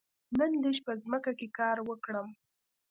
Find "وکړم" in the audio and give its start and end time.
1.89-2.27